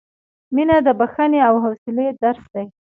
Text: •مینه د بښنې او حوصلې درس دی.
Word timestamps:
•مینه 0.55 0.77
د 0.87 0.89
بښنې 0.99 1.39
او 1.47 1.55
حوصلې 1.63 2.07
درس 2.21 2.43
دی. 2.53 2.65